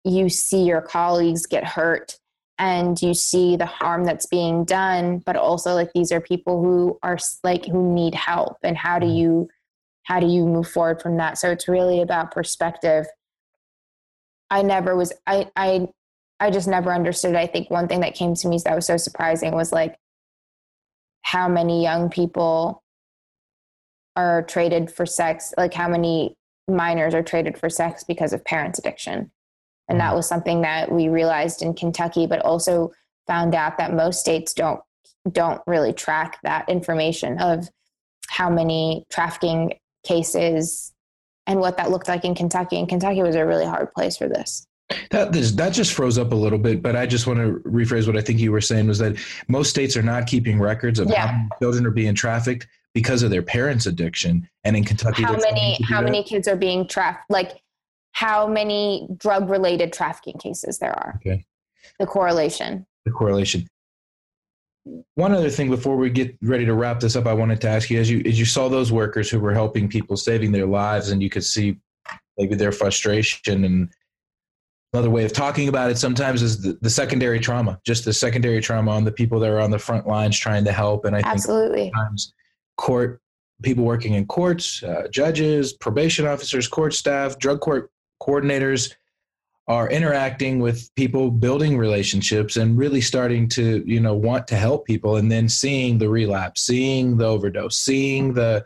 [0.05, 2.19] you see your colleagues get hurt
[2.59, 6.99] and you see the harm that's being done but also like these are people who
[7.03, 8.57] are like who need help.
[8.63, 9.17] And how do mm-hmm.
[9.17, 9.49] you
[10.05, 11.39] how do you move forward from that?
[11.39, 13.07] So it's really about perspective.
[14.51, 15.89] I never was i i
[16.41, 17.35] i just never understood.
[17.35, 19.97] I think one thing that came to me that was so surprising was like
[21.23, 22.83] how many young people
[24.17, 26.37] are traded for sex like how many
[26.69, 29.31] minors are traded for sex because of parents addiction.
[29.89, 30.17] And that mm-hmm.
[30.17, 32.93] was something that we realized in kentucky but also
[33.27, 34.81] found out that most states don't
[35.31, 37.69] don't really track that information of
[38.29, 39.73] how many trafficking
[40.05, 40.93] cases
[41.47, 42.79] and what that looked like in Kentucky.
[42.79, 44.67] And Kentucky was a really hard place for this.
[45.11, 48.17] That that just froze up a little bit, but I just want to rephrase what
[48.17, 49.17] I think you were saying was that
[49.49, 51.27] most states are not keeping records of yeah.
[51.27, 54.49] how many children are being trafficked because of their parents' addiction.
[54.63, 57.25] And in Kentucky, how many how many kids are being trafficked?
[57.31, 57.63] Like
[58.13, 61.15] how many drug related trafficking cases there are?
[61.17, 61.47] Okay,
[61.99, 62.87] the correlation.
[63.07, 63.67] The correlation
[65.15, 67.91] one other thing before we get ready to wrap this up, I wanted to ask
[67.91, 71.11] you as you as you saw those workers who were helping people, saving their lives,
[71.11, 71.79] and you could see
[72.37, 73.89] maybe their frustration and
[74.93, 78.61] another way of talking about it sometimes is the, the secondary trauma, just the secondary
[78.61, 81.05] trauma on the people that are on the front lines trying to help.
[81.05, 82.33] And I think absolutely sometimes
[82.77, 83.21] court
[83.63, 87.91] people working in courts, uh, judges, probation officers, court staff, drug court
[88.23, 88.95] coordinators
[89.67, 94.85] are interacting with people building relationships and really starting to you know want to help
[94.87, 98.63] people and then seeing the relapse seeing the overdose seeing the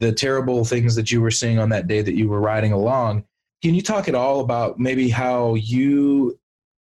[0.00, 3.24] the terrible things that you were seeing on that day that you were riding along.
[3.62, 6.38] Can you talk at all about maybe how you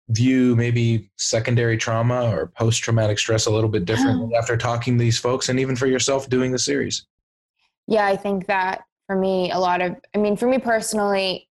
[0.09, 5.03] view maybe secondary trauma or post traumatic stress a little bit differently after talking to
[5.03, 7.07] these folks and even for yourself doing the series?
[7.87, 11.49] Yeah i think that for me a lot of i mean for me personally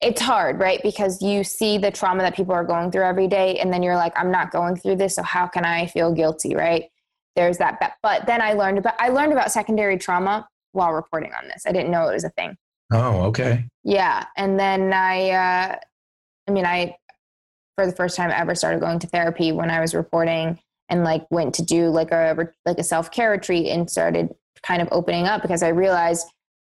[0.00, 0.80] it's hard, right?
[0.82, 3.96] Because you see the trauma that people are going through every day, and then you're
[3.96, 6.84] like, I'm not going through this, so how can I feel guilty, right?
[7.34, 7.96] There's that.
[8.02, 11.64] But then I learned about I learned about secondary trauma while reporting on this.
[11.66, 12.56] I didn't know it was a thing.
[12.92, 13.66] Oh, okay.
[13.84, 15.76] Yeah, and then I, uh,
[16.48, 16.96] I mean, I
[17.76, 21.26] for the first time ever started going to therapy when I was reporting and like
[21.30, 25.26] went to do like a like a self care retreat and started kind of opening
[25.26, 26.26] up because I realized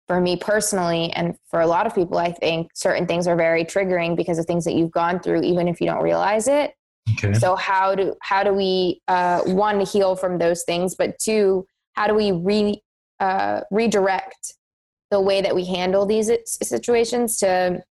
[0.08, 3.64] for me personally and for a lot of people I think certain things are very
[3.64, 6.74] triggering because of things that you've gone through even if you don't realize it.
[7.12, 7.32] Okay.
[7.34, 12.06] So how do how do we uh, one heal from those things, but two, how
[12.06, 12.80] do we re
[13.20, 14.54] uh, redirect
[15.10, 17.82] the way that we handle these situations to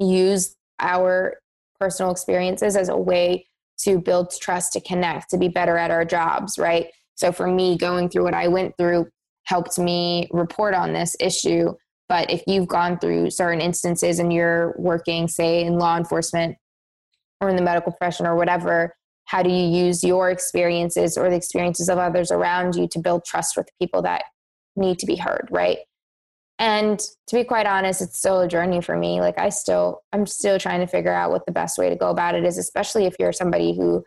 [0.00, 1.38] use our
[1.78, 3.46] personal experiences as a way
[3.78, 6.88] to build trust, to connect, to be better at our jobs, right?
[7.14, 9.08] So for me, going through what I went through
[9.48, 11.72] helped me report on this issue.
[12.06, 16.56] But if you've gone through certain instances and you're working, say, in law enforcement
[17.40, 18.94] or in the medical profession or whatever,
[19.24, 23.24] how do you use your experiences or the experiences of others around you to build
[23.24, 24.24] trust with people that
[24.76, 25.78] need to be heard, right?
[26.58, 29.20] And to be quite honest, it's still a journey for me.
[29.20, 32.10] Like I still, I'm still trying to figure out what the best way to go
[32.10, 34.04] about it is, especially if you're somebody who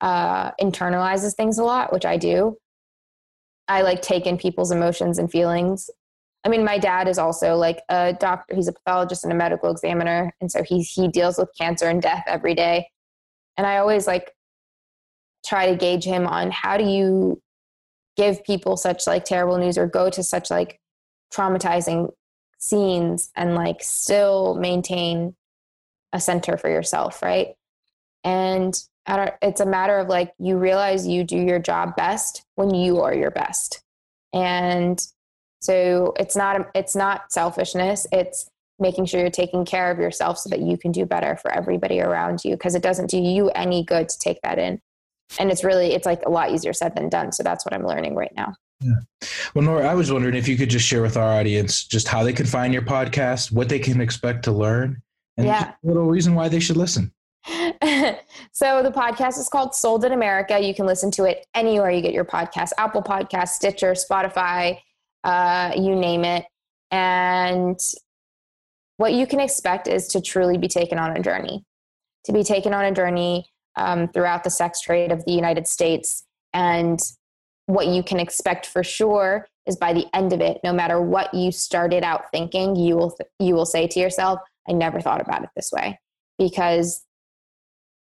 [0.00, 2.56] uh, internalizes things a lot, which I do.
[3.68, 5.90] I like take in people's emotions and feelings.
[6.44, 8.54] I mean, my dad is also like a doctor.
[8.54, 12.00] He's a pathologist and a medical examiner, and so he he deals with cancer and
[12.00, 12.88] death every day.
[13.56, 14.32] And I always like
[15.44, 17.40] try to gauge him on how do you
[18.16, 20.80] give people such like terrible news or go to such like
[21.32, 22.10] traumatizing
[22.58, 25.34] scenes and like still maintain
[26.12, 27.54] a center for yourself, right?
[28.24, 28.74] And
[29.42, 33.14] it's a matter of like you realize you do your job best when you are
[33.14, 33.82] your best.
[34.32, 35.00] And
[35.60, 40.48] so it's not it's not selfishness, it's making sure you're taking care of yourself so
[40.50, 43.82] that you can do better for everybody around you because it doesn't do you any
[43.82, 44.80] good to take that in.
[45.38, 47.32] And it's really it's like a lot easier said than done.
[47.32, 48.54] So that's what I'm learning right now.
[48.80, 49.00] Yeah.
[49.54, 52.22] Well, Noor, I was wondering if you could just share with our audience just how
[52.22, 55.02] they can find your podcast, what they can expect to learn,
[55.36, 55.72] and yeah.
[55.82, 57.12] a little reason why they should listen.
[58.52, 60.58] so the podcast is called Sold in America.
[60.58, 64.78] You can listen to it anywhere you get your podcast: Apple Podcast, Stitcher, Spotify,
[65.24, 66.44] uh, you name it.
[66.90, 67.78] And
[68.98, 71.64] what you can expect is to truly be taken on a journey,
[72.24, 76.24] to be taken on a journey um, throughout the sex trade of the United States
[76.52, 77.00] and
[77.66, 81.32] what you can expect for sure is by the end of it no matter what
[81.34, 85.42] you started out thinking you will you will say to yourself i never thought about
[85.42, 85.98] it this way
[86.38, 87.04] because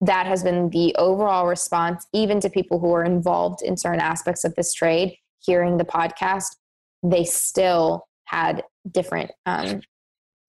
[0.00, 4.44] that has been the overall response even to people who are involved in certain aspects
[4.44, 6.56] of this trade hearing the podcast
[7.02, 9.80] they still had different um,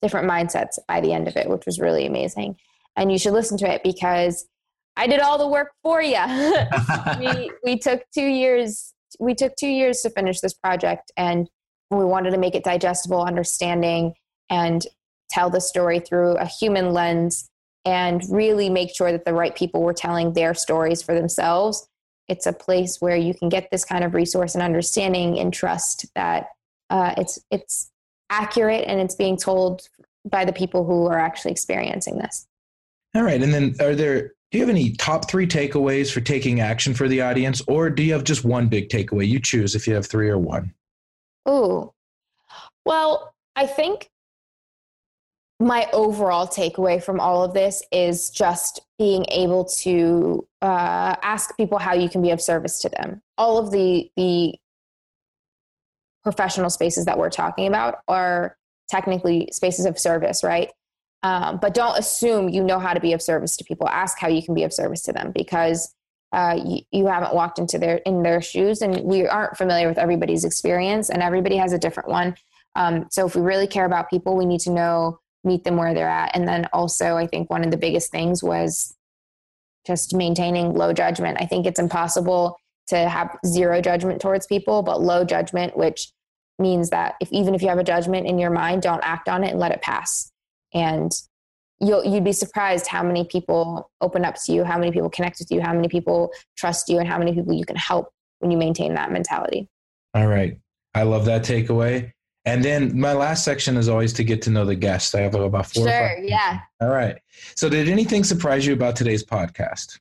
[0.02, 2.56] different mindsets by the end of it which was really amazing.
[2.96, 4.48] And you should listen to it because
[4.96, 6.18] i did all the work for you
[7.20, 11.48] we, we took two years we took two years to finish this project and
[11.92, 14.14] we wanted to make it digestible understanding
[14.50, 14.86] and
[15.30, 17.50] tell the story through a human lens
[17.88, 21.88] and really make sure that the right people were telling their stories for themselves
[22.28, 26.06] it's a place where you can get this kind of resource and understanding and trust
[26.14, 26.48] that
[26.90, 27.90] uh, it's it's
[28.30, 29.88] accurate and it's being told
[30.30, 32.46] by the people who are actually experiencing this
[33.16, 36.62] all right and then are there do you have any top three takeaways for taking
[36.62, 39.28] action for the audience, or do you have just one big takeaway?
[39.28, 40.74] You choose if you have three or one.
[41.50, 41.94] Ooh,
[42.86, 44.10] well, I think
[45.60, 51.80] my overall takeaway from all of this is just being able to uh, ask people
[51.80, 53.22] how you can be of service to them.
[53.38, 54.56] All of the the
[56.24, 58.58] professional spaces that we're talking about are
[58.90, 60.70] technically spaces of service, right?
[61.24, 63.88] Um, but don't assume you know how to be of service to people.
[63.88, 65.94] Ask how you can be of service to them because
[66.34, 69.98] uh, you, you, haven't walked into their in their shoes, and we aren't familiar with
[69.98, 72.36] everybody's experience, and everybody has a different one.
[72.76, 75.94] Um, so if we really care about people, we need to know meet them where
[75.94, 78.96] they're at, and then also I think one of the biggest things was
[79.86, 81.38] just maintaining low judgment.
[81.40, 82.58] I think it's impossible
[82.88, 86.12] to have zero judgment towards people, but low judgment, which
[86.60, 89.44] means that if even if you have a judgment in your mind, don't act on
[89.44, 90.32] it and let it pass.
[90.74, 91.12] And
[91.80, 95.38] you'll you'd be surprised how many people open up to you how many people connect
[95.40, 98.10] with you how many people trust you and how many people you can help
[98.40, 99.68] when you maintain that mentality.
[100.14, 100.58] All right.
[100.94, 102.12] I love that takeaway
[102.48, 105.36] and then my last section is always to get to know the guest i have
[105.36, 107.20] about four sure yeah all right
[107.56, 110.00] so did anything surprise you about today's podcast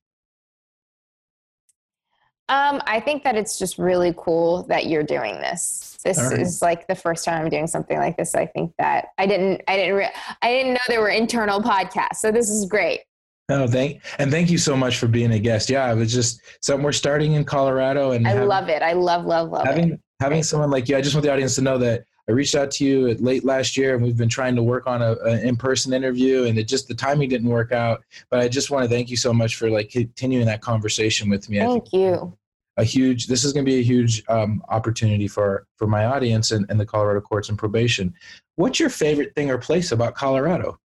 [2.48, 5.98] um, I think that it's just really cool that you're doing this.
[6.04, 6.38] This right.
[6.38, 8.36] is like the first time I'm doing something like this.
[8.36, 12.18] I think that I didn't, I didn't, re- I didn't know there were internal podcasts.
[12.18, 13.00] So this is great.
[13.48, 15.70] Oh, thank and thank you so much for being a guest.
[15.70, 18.82] Yeah, it was just something we're starting in Colorado, and I having, love it.
[18.82, 20.00] I love, love, love having it.
[20.20, 20.96] having someone like you.
[20.96, 23.76] I just want the audience to know that I reached out to you late last
[23.76, 26.88] year, and we've been trying to work on a, an in-person interview, and it just
[26.88, 28.02] the timing didn't work out.
[28.30, 31.48] But I just want to thank you so much for like continuing that conversation with
[31.48, 31.58] me.
[31.58, 32.36] Thank you.
[32.78, 33.26] A huge.
[33.26, 36.78] This is going to be a huge um, opportunity for for my audience and, and
[36.78, 38.12] the Colorado courts and probation.
[38.56, 40.78] What's your favorite thing or place about Colorado?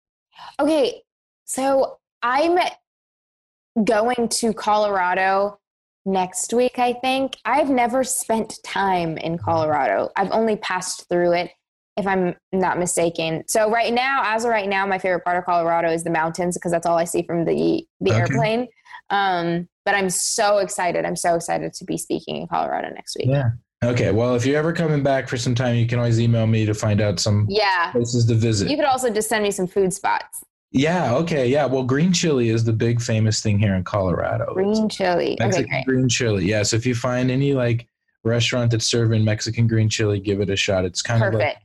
[0.60, 1.02] Okay,
[1.46, 2.60] so I'm
[3.86, 5.60] going to Colorado
[6.06, 7.38] next week, I think.
[7.46, 10.10] I've never spent time in Colorado.
[10.16, 11.52] I've only passed through it,
[11.98, 13.44] if I'm not mistaken.
[13.48, 16.56] So right now, as of right now, my favorite part of Colorado is the mountains
[16.58, 18.20] because that's all I see from the the Okay.
[18.20, 18.68] airplane.
[19.10, 21.04] Um, but I'm so excited.
[21.06, 23.28] I'm so excited to be speaking in Colorado next week.
[23.30, 23.50] Yeah.
[23.84, 24.12] Okay.
[24.12, 26.74] Well, if you're ever coming back for some time, you can always email me to
[26.74, 27.92] find out some Yeah.
[27.92, 28.70] places to visit.
[28.70, 30.44] You could also just send me some food spots.
[30.72, 31.16] Yeah.
[31.16, 31.48] Okay.
[31.48, 31.66] Yeah.
[31.66, 34.54] Well, green chili is the big famous thing here in Colorado.
[34.54, 35.36] Green chili.
[35.40, 35.86] Mexican great.
[35.86, 36.46] green chili.
[36.46, 36.64] Yeah.
[36.64, 37.88] So if you find any like
[38.24, 40.86] restaurant that's serving Mexican green chili, give it a shot.
[40.86, 41.56] It's kind of like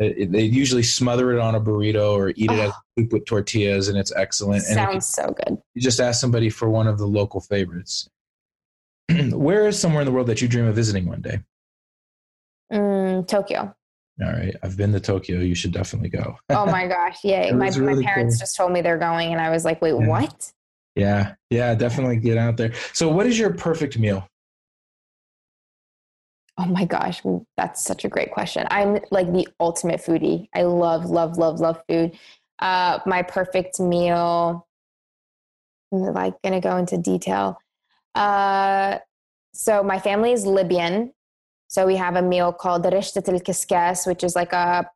[0.00, 0.18] Perfect.
[0.18, 2.78] it, they usually smother it on a burrito or eat it as Oh.
[2.98, 4.64] soup with tortillas, and it's excellent.
[4.66, 5.58] And Sounds so good.
[5.74, 8.08] you just ask somebody for one of the local favorites.
[9.30, 11.40] Where is somewhere in the world that you dream of visiting one day?
[12.72, 13.74] Mm, Tokyo.
[14.22, 15.40] All right, I've been to Tokyo.
[15.40, 16.36] You should definitely go.
[16.50, 17.24] Oh my gosh.
[17.24, 17.52] Yay.
[17.52, 18.40] My, was my parents cool.
[18.40, 20.06] just told me they're going, and I was like, wait, Yeah.
[20.06, 20.52] what?
[20.96, 22.72] Yeah, yeah, definitely get out there.
[22.92, 24.26] So, what is your perfect meal?
[26.58, 27.22] Oh my gosh.
[27.56, 28.66] That's such a great question.
[28.70, 30.48] I'm like the ultimate foodie.
[30.54, 32.18] I love, love, love, love food.
[32.58, 34.66] Uh, my perfect meal.
[35.92, 37.58] I'm like going to go into detail.
[38.14, 38.98] Uh,
[39.54, 41.14] so my family is Libyan.
[41.70, 44.90] So we have a meal called rishtat al kiskas, which is like a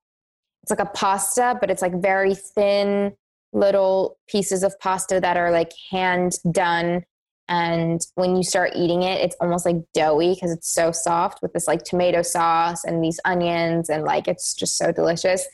[0.62, 3.14] it's like a pasta, but it's like very thin
[3.52, 7.04] little pieces of pasta that are like hand done.
[7.48, 11.52] And when you start eating it, it's almost like doughy because it's so soft with
[11.52, 15.46] this like tomato sauce and these onions, and like it's just so delicious.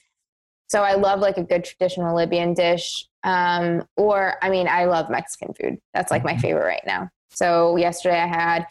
[0.70, 3.06] So I love like a good traditional Libyan dish.
[3.24, 5.78] Um, or I mean, I love Mexican food.
[5.92, 6.40] That's like my Mhm.
[6.40, 7.10] favorite right now.
[7.30, 8.66] So yesterday I had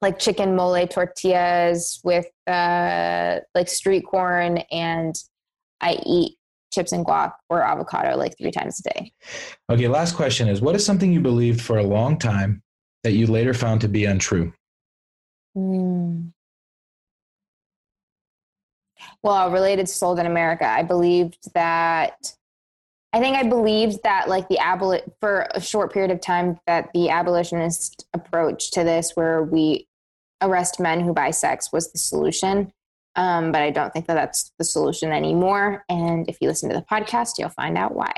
[0.00, 5.14] like chicken mole tortillas with uh, like street corn, and
[5.80, 6.36] I eat
[6.72, 9.12] chips and guac or avocado like three times a day.
[9.70, 12.62] Okay, last question is: What is something you believed for a long time
[13.02, 14.52] that you later found to be untrue?
[15.56, 16.32] Mm.
[19.22, 22.34] Well, related to Sold in America, I believed that.
[23.12, 26.90] I think I believed that, like the aboli- for a short period of time, that
[26.92, 29.87] the abolitionist approach to this, where we
[30.40, 32.72] arrest men who buy sex, was the solution.
[33.16, 35.84] Um, but I don't think that that's the solution anymore.
[35.88, 38.12] And if you listen to the podcast, you'll find out why.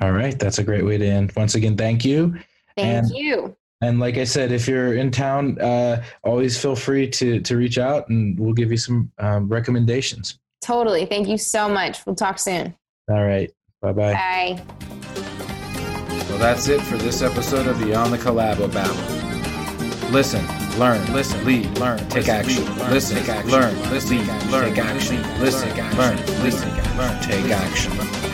[0.00, 1.32] All right, that's a great way to end.
[1.36, 2.36] Once again, thank you.
[2.76, 3.56] Thank And- you.
[3.82, 7.76] And like I said, if you're in town, uh, always feel free to to reach
[7.76, 10.38] out, and we'll give you some um, recommendations.
[10.62, 11.04] Totally.
[11.04, 12.04] Thank you so much.
[12.06, 12.74] We'll talk soon.
[13.10, 13.52] All right,
[13.82, 14.14] bye bye.
[14.14, 14.62] Bye.
[16.30, 19.15] Well, that's it for this episode of Beyond the Collabo Babble.
[20.10, 20.46] Listen,
[20.78, 22.64] learn, listen, lead, learn, take action.
[22.90, 23.18] Listen,
[23.50, 24.18] learn, listen,
[24.50, 25.40] learn, take action.
[25.40, 28.25] Listen, learn, listen, learn, take action.